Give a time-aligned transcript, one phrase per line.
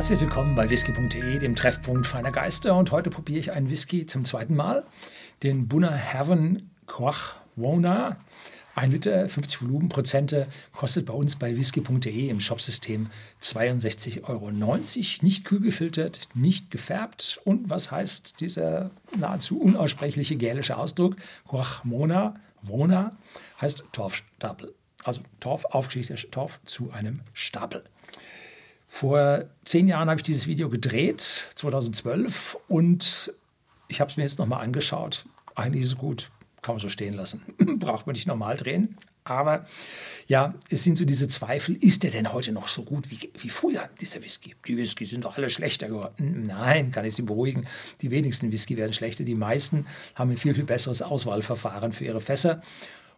[0.00, 2.74] Herzlich willkommen bei whisky.de, dem Treffpunkt feiner Geister.
[2.74, 4.86] Und heute probiere ich einen Whisky zum zweiten Mal,
[5.42, 8.16] den Bunner Heaven Koch Wona.
[8.74, 13.10] Ein Liter, 50 Volumenprozente, kostet bei uns bei whisky.de im Shopsystem
[13.42, 14.50] 62,90 Euro.
[15.20, 17.38] Nicht kühl gefiltert, nicht gefärbt.
[17.44, 21.16] Und was heißt dieser nahezu unaussprechliche gälische Ausdruck?
[21.46, 23.18] Koch Mona, Wona,
[23.60, 24.72] heißt Torfstapel.
[25.04, 27.84] Also Torf, aufgeschichteter Torf zu einem Stapel.
[28.92, 31.20] Vor zehn Jahren habe ich dieses Video gedreht,
[31.54, 33.32] 2012, und
[33.86, 35.24] ich habe es mir jetzt nochmal angeschaut.
[35.54, 36.28] Eigentlich ist es gut,
[36.60, 37.42] kann man so stehen lassen.
[37.78, 38.96] Braucht man nicht normal drehen.
[39.22, 39.64] Aber
[40.26, 43.48] ja, es sind so diese Zweifel, ist der denn heute noch so gut wie, wie
[43.48, 44.56] früher, dieser Whisky?
[44.66, 46.46] Die Whisky sind doch alle schlechter geworden.
[46.46, 47.68] Nein, kann ich Sie beruhigen.
[48.00, 49.22] Die wenigsten Whisky werden schlechter.
[49.22, 49.86] Die meisten
[50.16, 52.60] haben ein viel, viel besseres Auswahlverfahren für ihre Fässer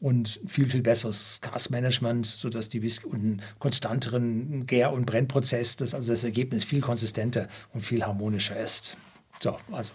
[0.00, 5.94] und viel, viel besseres Gasmanagement, sodass die Whisky und einen konstanteren Gär- und Brennprozess, dass
[5.94, 8.96] also das Ergebnis viel konsistenter und viel harmonischer ist.
[9.38, 9.92] So, also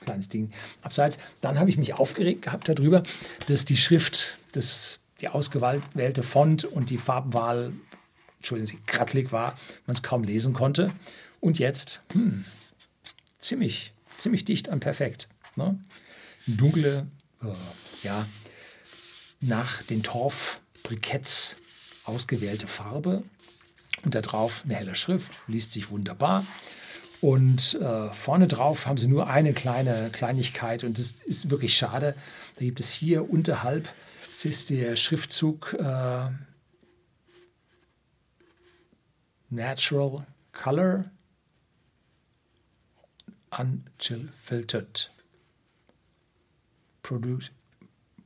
[0.00, 0.50] kleines Ding
[0.82, 1.18] abseits.
[1.40, 3.02] Dann habe ich mich aufgeregt gehabt darüber,
[3.46, 7.72] dass die Schrift, das, die ausgewählte Font und die Farbenwahl,
[8.38, 9.54] Entschuldigen Sie, krattelig war,
[9.86, 10.92] man es kaum lesen konnte.
[11.38, 12.44] Und jetzt, hm,
[13.38, 15.28] ziemlich, ziemlich dicht an perfekt.
[15.54, 15.78] Ne?
[16.48, 17.06] Dunkle,
[17.40, 17.46] äh,
[18.02, 18.26] ja,
[19.42, 21.56] nach den Torfbriketts
[22.04, 23.22] ausgewählte Farbe
[24.04, 26.46] und da drauf eine helle Schrift, liest sich wunderbar.
[27.20, 32.16] Und äh, vorne drauf haben sie nur eine kleine Kleinigkeit und das ist wirklich schade.
[32.56, 33.88] Da gibt es hier unterhalb,
[34.30, 36.30] das ist der Schriftzug äh,
[39.50, 41.04] Natural Color
[43.50, 45.12] Unchill Filtered
[47.02, 47.52] Produce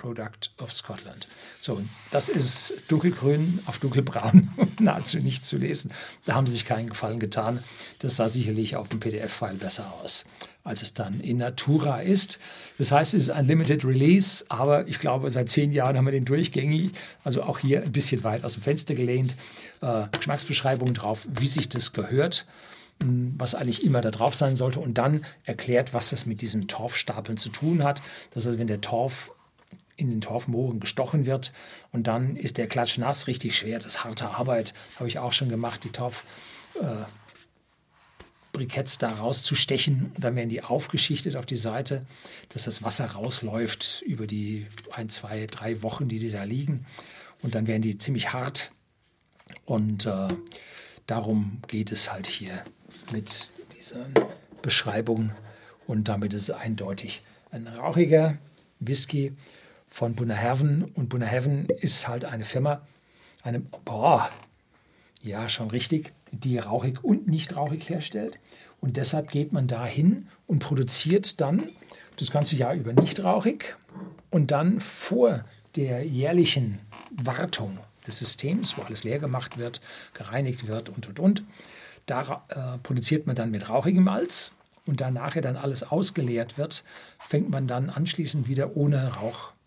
[0.00, 1.28] Product of Scotland.
[1.60, 4.48] So, das ist dunkelgrün auf dunkelbraun
[4.80, 5.92] nahezu nicht zu lesen.
[6.24, 7.62] Da haben sie sich keinen Gefallen getan.
[7.98, 10.24] Das sah sicherlich auf dem PDF-File besser aus,
[10.64, 12.38] als es dann in Natura ist.
[12.78, 16.12] Das heißt, es ist ein Limited Release, aber ich glaube, seit zehn Jahren haben wir
[16.12, 19.36] den durchgängig, also auch hier ein bisschen weit aus dem Fenster gelehnt.
[19.82, 22.46] Äh, Geschmacksbeschreibung drauf, wie sich das gehört
[23.02, 26.68] hm, was eigentlich immer da drauf sein sollte und dann erklärt, was das mit diesen
[26.68, 28.00] Torfstapeln zu tun hat.
[28.32, 29.30] Das heißt, wenn der Torf
[30.00, 31.52] in den Torfmooren gestochen wird.
[31.92, 33.78] Und dann ist der Klatsch nass, richtig schwer.
[33.78, 36.24] Das ist harte Arbeit, habe ich auch schon gemacht, die Torf.
[36.80, 37.04] Äh,
[38.98, 40.12] da rauszustechen.
[40.18, 42.04] Dann werden die aufgeschichtet auf die Seite,
[42.50, 46.84] dass das Wasser rausläuft über die ein, zwei, drei Wochen, die die da liegen.
[47.42, 48.72] Und dann werden die ziemlich hart.
[49.64, 50.28] Und äh,
[51.06, 52.64] darum geht es halt hier
[53.12, 54.06] mit dieser
[54.62, 55.30] Beschreibung.
[55.86, 58.38] Und damit ist es eindeutig ein rauchiger
[58.78, 59.32] Whisky
[59.90, 60.84] von Bunnerhaven.
[60.84, 62.80] Und Bunnerhaven ist halt eine Firma,
[63.42, 64.30] eine, boah,
[65.22, 68.38] ja, schon richtig, die rauchig und nicht rauchig herstellt.
[68.80, 71.68] Und deshalb geht man dahin und produziert dann
[72.16, 73.76] das ganze Jahr über nicht rauchig
[74.30, 75.44] und dann vor
[75.76, 76.78] der jährlichen
[77.10, 79.80] Wartung des Systems, wo alles leer gemacht wird,
[80.14, 81.42] gereinigt wird und und und,
[82.06, 84.56] da äh, produziert man dann mit rauchigem Malz
[84.86, 86.84] und da nachher dann alles ausgeleert wird,
[87.18, 89.59] fängt man dann anschließend wieder ohne Rauch im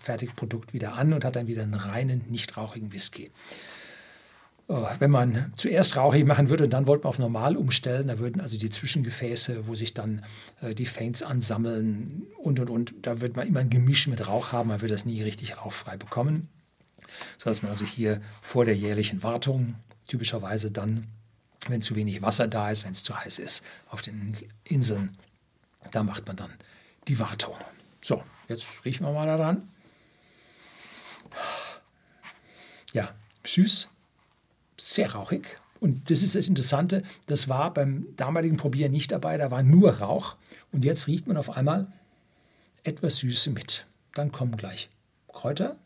[0.00, 3.30] Fertigprodukt wieder an und hat dann wieder einen reinen, nicht rauchigen Whisky.
[4.68, 8.18] Oh, wenn man zuerst rauchig machen würde und dann wollte man auf normal umstellen, da
[8.18, 10.24] würden also die Zwischengefäße, wo sich dann
[10.60, 14.50] äh, die Faints ansammeln und und und, da wird man immer ein Gemisch mit Rauch
[14.50, 16.48] haben, man wird das nie richtig rauchfrei bekommen.
[17.38, 19.76] Sodass man also hier vor der jährlichen Wartung
[20.08, 21.06] typischerweise dann,
[21.68, 25.16] wenn zu wenig Wasser da ist, wenn es zu heiß ist, auf den Inseln,
[25.92, 26.50] da macht man dann
[27.06, 27.54] die Wartung.
[28.02, 29.68] So, Jetzt riechen wir mal daran.
[32.92, 33.14] Ja,
[33.44, 33.88] süß,
[34.78, 35.60] sehr rauchig.
[35.80, 39.98] Und das ist das Interessante, das war beim damaligen Probieren nicht dabei, da war nur
[39.98, 40.36] Rauch.
[40.72, 41.92] Und jetzt riecht man auf einmal
[42.82, 43.86] etwas Süße mit.
[44.14, 44.88] Dann kommen gleich
[45.28, 45.76] Kräuter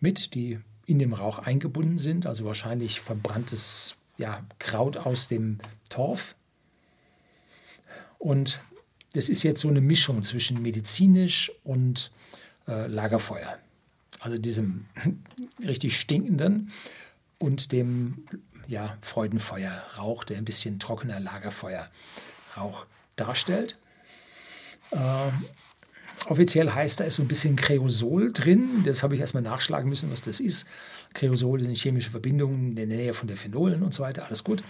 [0.00, 5.58] mit, die in dem Rauch eingebunden sind, also wahrscheinlich verbranntes ja, Kraut aus dem
[5.90, 6.34] Torf.
[8.18, 8.60] Und
[9.12, 12.10] das ist jetzt so eine Mischung zwischen medizinisch und
[12.66, 13.58] äh, Lagerfeuer.
[14.20, 14.86] Also diesem
[15.64, 16.70] richtig stinkenden
[17.38, 18.24] und dem
[18.66, 23.76] ja, Freudenfeuerrauch, der ein bisschen trockener Lagerfeuerrauch darstellt.
[24.90, 25.30] Äh,
[26.26, 28.82] offiziell heißt da ist so ein bisschen Kreosol drin.
[28.84, 30.66] Das habe ich erstmal nachschlagen müssen, was das ist.
[31.14, 34.26] Kreosol sind chemische Verbindungen in der Nähe von der Phenolen und so weiter.
[34.26, 34.62] Alles gut.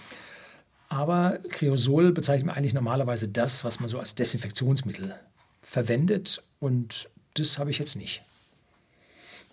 [0.89, 5.15] Aber Kreosol bezeichnet man eigentlich normalerweise das, was man so als Desinfektionsmittel
[5.61, 6.43] verwendet.
[6.59, 8.21] Und das habe ich jetzt nicht.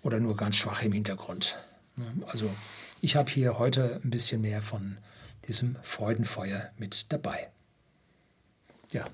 [0.03, 1.57] Oder nur ganz schwach im Hintergrund.
[2.27, 2.51] Also
[3.03, 4.97] ich habe hier heute ein bisschen mehr von
[5.47, 7.49] diesem Freudenfeuer mit dabei.
[8.93, 9.05] Ja,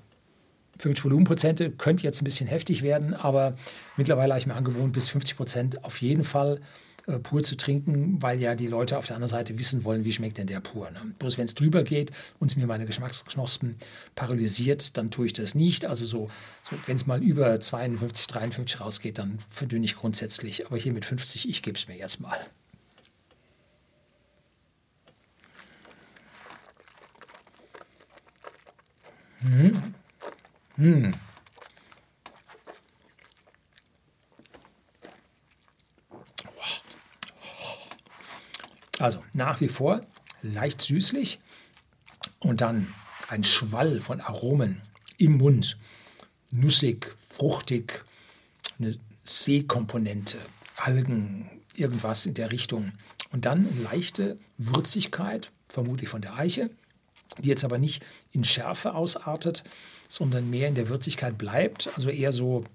[0.79, 3.55] 50 Volumenprozente könnte jetzt ein bisschen heftig werden, aber
[3.97, 6.61] mittlerweile habe ich mir angewohnt, bis 50 Prozent auf jeden Fall
[7.05, 10.13] äh, pur zu trinken, weil ja die Leute auf der anderen Seite wissen wollen, wie
[10.13, 10.89] schmeckt denn der pur.
[10.89, 11.13] Ne?
[11.19, 13.75] Bloß wenn es drüber geht und es mir meine Geschmacksknospen
[14.15, 15.85] paralysiert, dann tue ich das nicht.
[15.85, 16.29] Also so,
[16.63, 20.65] so wenn es mal über 52, 53 rausgeht, dann verdünne ich grundsätzlich.
[20.65, 22.39] Aber hier mit 50, ich gebe es mir jetzt mal.
[29.41, 29.93] Hm.
[30.77, 31.13] Hm.
[38.99, 40.05] Also nach wie vor
[40.41, 41.39] leicht süßlich
[42.39, 42.93] und dann
[43.27, 44.81] ein Schwall von Aromen
[45.17, 45.77] im Mund.
[46.51, 48.03] Nussig, fruchtig,
[48.79, 48.93] eine
[49.23, 50.37] Seekomponente,
[50.75, 52.91] Algen, irgendwas in der Richtung.
[53.31, 56.69] Und dann leichte Würzigkeit, vermutlich von der Eiche,
[57.39, 59.63] die jetzt aber nicht in Schärfe ausartet,
[60.07, 61.89] sondern mehr in der Würzigkeit bleibt.
[61.95, 62.65] Also eher so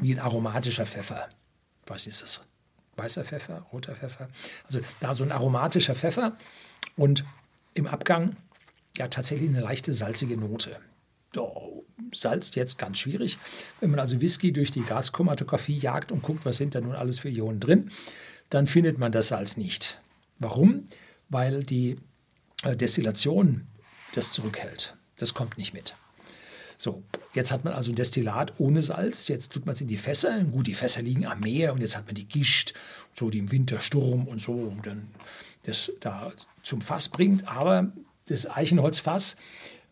[0.00, 1.28] wie ein aromatischer Pfeffer.
[1.86, 2.40] Was ist das?
[2.98, 4.28] Weißer Pfeffer, roter Pfeffer.
[4.64, 6.36] Also da so ein aromatischer Pfeffer
[6.96, 7.24] und
[7.74, 8.36] im Abgang
[8.96, 10.76] ja tatsächlich eine leichte salzige Note.
[11.36, 11.84] Oh,
[12.14, 13.38] Salz jetzt ganz schwierig.
[13.80, 17.18] Wenn man also Whisky durch die Gaschromatographie jagt und guckt, was sind da nun alles
[17.18, 17.90] für Ionen drin,
[18.50, 20.00] dann findet man das Salz nicht.
[20.38, 20.88] Warum?
[21.28, 21.98] Weil die
[22.62, 23.66] äh, Destillation
[24.14, 24.96] das zurückhält.
[25.16, 25.94] Das kommt nicht mit.
[26.80, 27.02] So,
[27.34, 29.26] jetzt hat man also ein Destillat ohne Salz.
[29.26, 30.44] Jetzt tut man es in die Fässer.
[30.44, 32.72] Gut, die Fässer liegen am Meer und jetzt hat man die Gischt,
[33.12, 35.08] so die im Winter Sturm und so und dann
[35.64, 36.32] das da
[36.62, 37.48] zum Fass bringt.
[37.48, 37.92] Aber
[38.26, 39.36] das Eichenholzfass,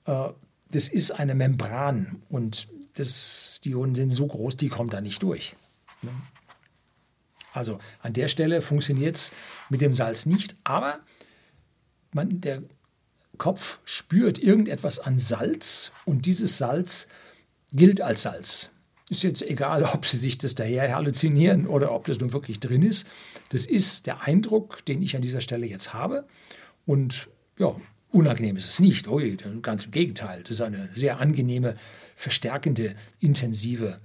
[0.04, 0.28] äh,
[0.70, 5.22] das ist eine Membran und das, die Ionen sind so groß, die kommen da nicht
[5.22, 5.56] durch.
[6.02, 6.10] Ne?
[7.52, 9.32] Also an der Stelle funktioniert es
[9.70, 11.00] mit dem Salz nicht, aber
[12.12, 12.62] man, der
[13.38, 17.08] Kopf spürt irgendetwas an Salz und dieses Salz
[17.72, 18.70] gilt als Salz.
[19.08, 22.82] Ist jetzt egal, ob Sie sich das daher halluzinieren oder ob das nun wirklich drin
[22.82, 23.06] ist.
[23.50, 26.26] Das ist der Eindruck, den ich an dieser Stelle jetzt habe.
[26.86, 27.28] Und
[27.58, 27.76] ja,
[28.10, 29.06] unangenehm ist es nicht.
[29.06, 30.42] Ui, ganz im Gegenteil.
[30.42, 31.76] Das ist eine sehr angenehme,
[32.16, 34.00] verstärkende, intensive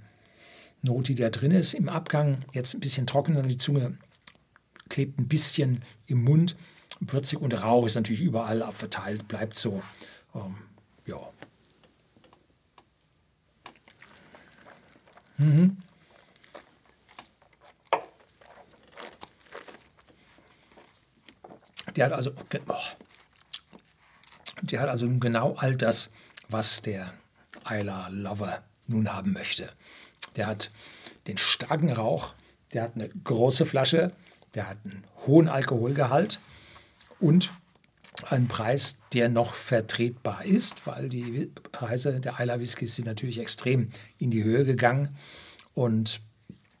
[0.82, 1.74] Note, die da drin ist.
[1.74, 3.98] Im Abgang jetzt ein bisschen trockener, die Zunge
[4.88, 6.54] klebt ein bisschen im Mund
[7.10, 9.82] würzig und Rauch ist natürlich überall verteilt, bleibt so.
[10.34, 10.56] Ähm,
[11.06, 11.18] ja.
[15.38, 15.78] Mhm.
[21.96, 22.74] Der hat also, oh,
[24.62, 26.12] der hat also genau all das,
[26.48, 27.12] was der
[27.68, 29.70] Isla Lover nun haben möchte.
[30.36, 30.70] Der hat
[31.26, 32.34] den starken Rauch,
[32.72, 34.12] der hat eine große Flasche,
[34.54, 36.40] der hat einen hohen Alkoholgehalt,
[37.22, 37.52] und
[38.30, 43.88] ein Preis, der noch vertretbar ist, weil die Preise der Isla Whiskys sind natürlich extrem
[44.18, 45.16] in die Höhe gegangen
[45.74, 46.20] und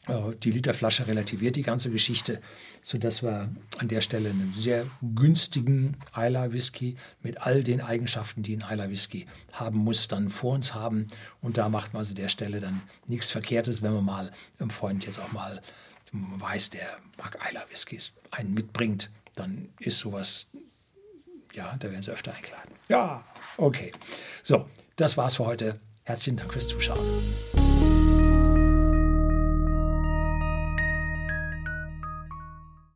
[0.08, 2.40] äh, die Literflasche relativiert die ganze Geschichte,
[2.82, 8.56] sodass wir an der Stelle einen sehr günstigen Isla Whisky mit all den Eigenschaften, die
[8.56, 11.08] ein Isla Whisky haben muss, dann vor uns haben.
[11.40, 15.06] Und da macht man also der Stelle dann nichts Verkehrtes, wenn man mal einem Freund
[15.06, 15.62] jetzt auch mal
[16.12, 16.86] weiß, der
[17.16, 20.48] mag Isla Whiskys, einen mitbringt dann ist sowas,
[21.54, 22.70] ja, da werden Sie öfter eingeladen.
[22.88, 23.24] Ja,
[23.56, 23.92] okay.
[24.42, 25.80] So, das war's für heute.
[26.04, 26.98] Herzlichen Dank fürs Zuschauen.